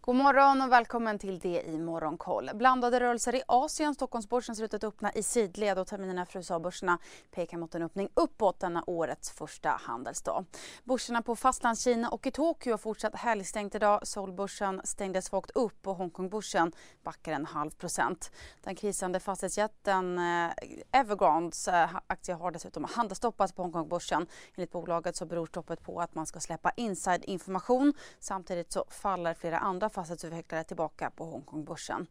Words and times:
God 0.00 0.16
morgon 0.16 0.62
och 0.62 0.72
välkommen 0.72 1.18
till 1.18 1.38
det 1.38 1.62
i 1.62 1.78
Morgonkoll. 1.78 2.50
Blandade 2.54 3.00
rörelser 3.00 3.34
i 3.34 3.42
Asien. 3.48 3.94
Stockholmsbörsen 3.94 4.56
ser 4.56 4.64
ut 4.64 4.74
att 4.74 4.84
öppna 4.84 5.12
i 5.12 5.22
sidled 5.22 5.78
och 5.78 5.86
terminerna 5.86 6.26
för 6.26 6.38
USA-börserna 6.38 6.98
pekar 7.30 7.58
mot 7.58 7.74
en 7.74 7.82
öppning 7.82 8.08
uppåt 8.14 8.60
denna 8.60 8.84
årets 8.86 9.30
första 9.30 9.68
handelsdag. 9.68 10.44
Börserna 10.84 11.22
på 11.22 11.36
Fastlandskina 11.36 12.08
och 12.08 12.26
i 12.26 12.30
Tokyo 12.30 12.72
har 12.72 12.78
fortsatt 12.78 13.14
helgstängt 13.14 13.74
idag. 13.74 14.06
Seoulbörsen 14.06 14.80
stängde 14.84 15.22
svagt 15.22 15.50
upp 15.50 15.86
och 15.86 15.96
Hongkongbörsen 15.96 16.72
backar 17.02 17.32
en 17.32 17.46
halv 17.46 17.70
procent. 17.70 18.30
Den 18.62 18.74
krisande 18.74 19.20
fastighetsjätten 19.20 20.18
eh, 20.18 20.50
Evergrandes 20.92 21.68
eh, 21.68 21.88
aktie 22.06 22.34
har 22.34 22.50
dessutom 22.50 22.84
handelsstoppats 22.84 23.52
på 23.52 23.62
Hongkongbörsen. 23.62 24.26
Enligt 24.54 24.72
bolaget 24.72 25.16
så 25.16 25.26
beror 25.26 25.46
stoppet 25.46 25.82
på 25.82 26.00
att 26.00 26.14
man 26.14 26.26
ska 26.26 26.40
släppa 26.40 26.72
inside 26.76 27.24
information. 27.24 27.94
Samtidigt 28.20 28.72
så 28.72 28.84
faller 28.88 29.34
flera 29.34 29.58
andra 29.58 29.85
fastighetsutvecklare 29.88 30.64
tillbaka 30.64 31.10
på 31.10 31.24
Hongkongbörsen. 31.24 32.06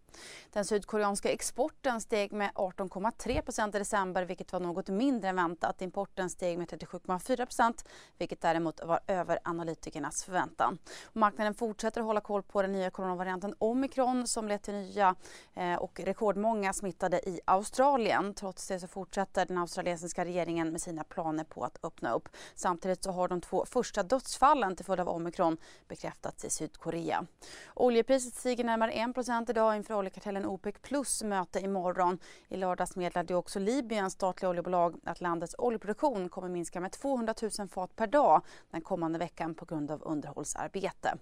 Den 0.54 0.66
sydkoreanska 0.66 1.32
exporten 1.32 2.02
steg 2.02 2.32
med 2.32 2.52
18,3% 2.56 3.76
i 3.76 3.80
december 3.80 4.24
vilket 4.24 4.54
var 4.54 4.60
något 4.60 4.90
mindre 4.90 5.30
än 5.30 5.36
väntat. 5.36 5.82
Importen 5.82 6.30
steg 6.30 6.58
med 6.58 6.68
37,4% 6.68 7.86
vilket 8.18 8.42
däremot 8.42 8.86
var 8.86 9.00
över 9.08 9.40
analytikernas 9.44 10.24
förväntan. 10.24 10.78
Marknaden 11.14 11.54
fortsätter 11.54 12.02
att 12.02 12.08
hålla 12.08 12.22
koll 12.22 12.44
på 12.44 12.62
den 12.62 12.72
nya 12.72 12.90
coronavarianten 12.90 13.56
omikron 13.58 14.28
som 14.28 14.48
lett 14.48 14.64
till 14.64 14.74
nya 14.74 15.16
eh, 15.54 15.76
och 15.76 16.00
rekordmånga 16.00 16.74
smittade 16.74 17.30
i 17.30 17.40
Australien. 17.46 18.34
Trots 18.34 18.68
det 18.68 18.80
så 18.80 18.88
fortsätter 18.88 19.46
den 19.46 19.58
australiensiska 19.58 20.26
regeringen 20.26 20.72
med 20.72 20.82
sina 20.82 21.04
planer 21.04 21.44
på 21.44 21.64
att 21.64 21.78
öppna 21.84 22.14
upp. 22.14 22.30
Samtidigt 22.56 23.04
så 23.04 23.12
har 23.12 23.28
de 23.28 23.42
två 23.42 23.66
första 23.66 24.04
dödsfallen 24.04 24.76
till 24.76 24.86
följd 24.86 25.02
av 25.02 25.10
omikron 25.10 25.58
bekräftats 25.88 26.46
i 26.46 26.50
Sydkorea. 26.50 27.26
Oljepriset 27.78 28.36
stiger 28.36 28.64
närmare 28.64 28.92
1 28.92 29.50
idag 29.50 29.76
inför 29.76 29.94
oljekartellen 29.94 30.46
OPEC 30.46 30.76
plus 30.82 31.24
möte 31.24 31.60
imorgon. 31.60 32.20
I 32.48 32.58
lördags 32.58 32.96
meddelade 32.96 33.36
också 33.36 33.60
Libyens 33.60 34.14
statliga 34.14 34.50
oljebolag 34.50 34.96
att 35.04 35.22
landets 35.22 35.56
oljeproduktion 35.58 36.30
kommer 36.30 36.50
minska 36.50 36.80
med 36.80 36.92
200 36.92 37.34
000 37.60 37.68
fat 37.68 37.96
per 37.96 38.08
dag 38.08 38.42
den 38.72 38.82
kommande 38.82 39.20
veckan 39.20 39.56
på 39.56 39.66
grund 39.66 39.92
av 39.92 40.04
underhållsarbete. 40.04 41.18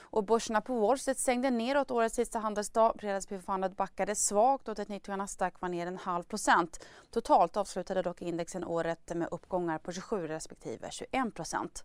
Och 0.00 0.24
börserna 0.24 0.60
på 0.60 0.80
Wall 0.80 0.98
Street 0.98 1.18
stängde 1.18 1.50
neråt 1.50 1.90
årets 1.90 2.14
sista 2.14 2.38
handelsdag. 2.38 2.96
Fredagsbiffandet 3.00 3.76
backade 3.76 4.14
svagt 4.14 4.68
och 4.68 4.76
teknik 4.76 5.08
och 5.08 5.18
Nasdaq 5.18 5.60
var 5.60 5.68
ner 5.68 5.86
en 5.86 5.98
halv 5.98 6.22
procent. 6.22 6.86
Totalt 7.10 7.56
avslutade 7.56 8.02
dock 8.02 8.22
indexen 8.22 8.64
året 8.64 9.12
med 9.14 9.28
uppgångar 9.30 9.78
på 9.78 9.92
27 9.92 10.26
respektive 10.26 10.90
21 10.90 11.34
procent. 11.34 11.84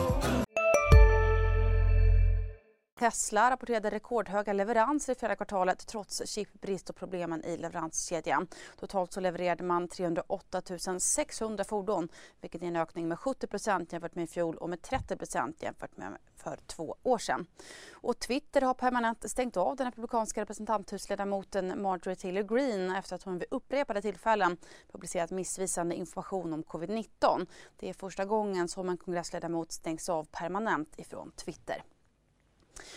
Tesla 3.01 3.51
rapporterade 3.51 3.89
rekordhöga 3.89 4.53
leveranser 4.53 5.13
i 5.13 5.15
fjärde 5.15 5.35
kvartalet 5.35 5.87
trots 5.87 6.21
chipbrist 6.25 6.89
och 6.89 6.95
problemen 6.95 7.45
i 7.45 7.57
leveranskedjan. 7.57 8.47
Totalt 8.79 9.13
så 9.13 9.19
levererade 9.19 9.63
man 9.63 9.87
308 9.87 10.61
600 10.99 11.63
fordon 11.63 12.09
vilket 12.41 12.63
är 12.63 12.67
en 12.67 12.75
ökning 12.75 13.07
med 13.07 13.17
70% 13.17 13.87
jämfört 13.91 14.15
med 14.15 14.23
i 14.23 14.27
fjol 14.27 14.57
och 14.57 14.69
med 14.69 14.79
30% 14.79 15.53
jämfört 15.59 15.97
med 15.97 16.17
för 16.35 16.59
två 16.67 16.95
år 17.03 17.17
sedan. 17.17 17.45
Och 17.91 18.19
Twitter 18.19 18.61
har 18.61 18.73
permanent 18.73 19.29
stängt 19.29 19.57
av 19.57 19.75
den 19.75 19.87
republikanska 19.87 20.41
representanthusledamoten 20.41 21.81
Marjorie 21.81 22.15
Taylor 22.15 22.43
Greene 22.43 22.99
efter 22.99 23.15
att 23.15 23.23
hon 23.23 23.37
vid 23.37 23.47
upprepade 23.51 24.01
tillfällen 24.01 24.57
publicerat 24.91 25.31
missvisande 25.31 25.95
information 25.95 26.53
om 26.53 26.63
covid-19. 26.63 27.47
Det 27.77 27.89
är 27.89 27.93
första 27.93 28.25
gången 28.25 28.67
som 28.67 28.89
en 28.89 28.97
kongressledamot 28.97 29.71
stängs 29.71 30.09
av 30.09 30.27
permanent 30.31 30.99
ifrån 30.99 31.31
Twitter. 31.35 31.83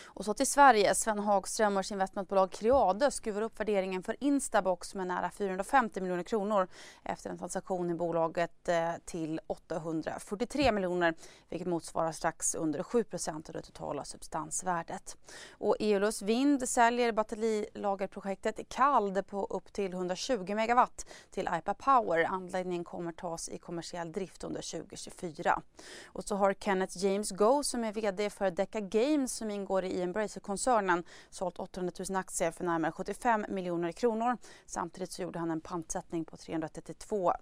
Och 0.05 0.25
så 0.25 0.35
till 0.35 0.47
Sverige. 0.47 0.95
Sven 0.95 1.19
Hagström 1.19 1.77
och 1.77 1.93
investmentbolag 1.93 2.51
Creade 2.51 3.11
skruvar 3.11 3.43
upp 3.43 3.61
värderingen 3.61 4.03
för 4.03 4.17
Instabox 4.21 4.95
med 4.95 5.07
nära 5.07 5.31
450 5.31 6.01
miljoner 6.01 6.23
kronor 6.23 6.69
efter 7.03 7.31
en 7.31 7.39
transaktion 7.39 7.91
i 7.91 7.95
bolaget 7.95 8.69
eh, 8.69 8.91
till 9.05 9.41
843 9.47 10.73
miljoner 10.73 11.15
vilket 11.49 11.69
motsvarar 11.69 12.13
strax 12.13 12.55
under 12.55 12.83
7% 12.83 13.49
av 13.49 13.53
det 13.53 13.63
totala 13.63 14.05
substansvärdet. 14.05 15.17
Och 15.51 15.77
Eolus 15.81 16.23
Vind 16.23 16.69
säljer 16.69 17.13
batterilagerprojektet 17.13 18.69
Kald 18.69 19.27
på 19.27 19.47
upp 19.51 19.73
till 19.73 19.93
120 19.93 20.55
megawatt 20.55 21.07
till 21.31 21.49
IPA 21.59 21.75
Power. 21.75 22.25
Anläggningen 22.25 22.85
kommer 22.85 23.13
tas 23.13 23.49
i 23.49 23.59
kommersiell 23.59 24.13
drift 24.13 24.45
under 24.45 24.81
2024. 24.81 25.63
Och 26.07 26.25
så 26.25 26.37
har 26.37 26.55
Kenneth 26.55 27.05
James 27.05 27.31
Go 27.31 27.63
som 27.63 27.85
är 27.85 27.93
vd 27.93 28.31
för 28.31 28.51
Deca 28.51 28.81
Games 28.81 29.33
som 29.33 29.51
ingår 29.51 29.74
i 29.83 30.03
Embracer-koncernen 30.03 31.05
sålt 31.31 31.59
800 31.59 31.93
000 32.09 32.17
aktier 32.17 32.51
för 32.51 32.65
närmare 32.65 32.93
75 32.93 33.47
miljoner 33.49 33.93
kronor. 33.93 34.37
Samtidigt 34.67 35.13
så 35.13 35.23
gjorde 35.23 35.39
han 35.39 35.51
en 35.51 35.61
pantsättning 35.61 36.25
på 36.25 36.37
332 36.37 37.33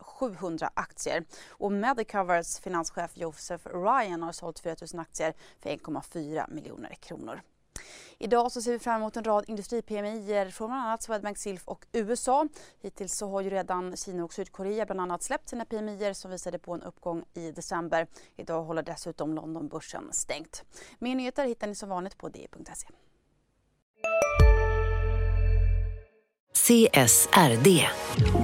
700 0.00 0.70
aktier. 0.74 1.24
Och 1.48 1.72
Medicovers 1.72 2.58
finanschef 2.58 3.16
Joseph 3.16 3.66
Ryan 3.66 4.22
har 4.22 4.32
sålt 4.32 4.58
4 4.58 4.76
000 4.92 5.00
aktier 5.00 5.34
för 5.60 5.70
1,4 5.70 6.50
miljoner 6.50 6.94
kronor. 6.94 7.40
Idag 8.20 8.52
så 8.52 8.62
ser 8.62 8.72
vi 8.72 8.78
fram 8.78 9.00
emot 9.00 9.16
en 9.16 9.24
rad 9.24 9.44
industri-PMI 9.48 10.50
från 10.50 10.68
bland 10.68 10.82
annat 10.82 11.02
Swedbank 11.02 11.38
Silf 11.38 11.62
och 11.64 11.86
USA. 11.92 12.48
Hittills 12.82 13.14
så 13.14 13.30
har 13.30 13.40
ju 13.40 13.50
redan 13.50 13.96
Kina 13.96 14.24
och 14.24 14.32
Sydkorea 14.32 14.86
bland 14.86 15.00
annat 15.00 15.22
släppt 15.22 15.48
sina 15.48 15.64
PMI 15.64 16.14
som 16.14 16.30
visade 16.30 16.58
på 16.58 16.74
en 16.74 16.82
uppgång 16.82 17.24
i 17.34 17.50
december. 17.50 18.06
Idag 18.36 18.62
håller 18.62 18.82
dessutom 18.82 19.34
Londonbörsen 19.34 20.08
stängt. 20.12 20.64
Mer 20.98 21.14
nyheter 21.14 21.46
hittar 21.46 21.66
ni 21.66 21.74
som 21.74 21.88
vanligt 21.88 22.18
på 22.18 22.28
di.se. 22.28 22.88
CSRD, 26.54 27.86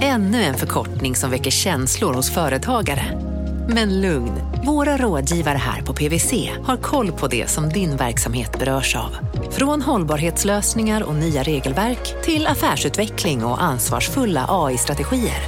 ännu 0.01 0.43
en 0.43 0.55
förkortning 0.55 1.15
som 1.15 1.31
väcker 1.31 1.51
känslor 1.51 2.13
hos 2.13 2.33
företagare. 2.33 3.24
Men 3.67 4.01
lugn, 4.01 4.33
våra 4.65 4.97
rådgivare 4.97 5.57
här 5.57 5.81
på 5.81 5.93
PWC 5.93 6.33
har 6.63 6.77
koll 6.77 7.11
på 7.11 7.27
det 7.27 7.47
som 7.47 7.69
din 7.69 7.97
verksamhet 7.97 8.59
berörs 8.59 8.95
av. 8.95 9.17
Från 9.51 9.81
hållbarhetslösningar 9.81 11.03
och 11.03 11.15
nya 11.15 11.43
regelverk 11.43 12.23
till 12.23 12.47
affärsutveckling 12.47 13.45
och 13.45 13.63
ansvarsfulla 13.63 14.45
AI-strategier. 14.49 15.39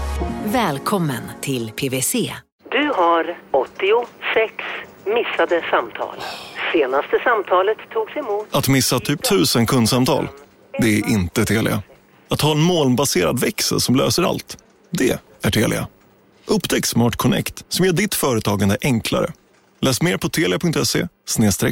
Välkommen 0.46 1.22
till 1.42 1.72
PWC. 1.72 2.14
Du 2.72 2.92
har 2.96 3.38
86 3.52 4.54
missade 5.06 5.64
samtal. 5.72 6.16
Senaste 6.74 7.20
samtalet 7.24 7.78
togs 7.94 8.16
emot... 8.16 8.48
Att 8.52 8.68
missa 8.68 9.00
typ 9.00 9.24
tusen 9.30 9.66
kundsamtal, 9.66 10.28
det 10.80 11.00
är 11.00 11.10
inte 11.10 11.46
Telia. 11.46 11.84
Att 12.30 12.42
ha 12.42 12.52
en 12.52 12.62
molnbaserad 12.62 13.40
växel 13.40 13.80
som 13.80 13.96
löser 13.96 14.24
allt, 14.24 14.58
det 14.92 15.20
är 15.42 15.52
Telia. 15.52 15.88
Upptäck 16.48 16.86
Smart 16.86 17.16
Connect 17.16 17.66
som 17.70 17.86
gör 17.86 17.94
ditt 17.94 18.16
företagande 18.16 18.78
enklare. 18.82 19.34
Läs 19.82 20.02
mer 20.02 20.18
på 20.18 20.30
telia.se 20.30 21.08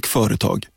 företag. 0.06 0.68